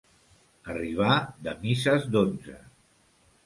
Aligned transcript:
Arribar 0.75 1.11
de 1.49 1.55
misses 1.67 2.11
d'onze. 2.17 2.59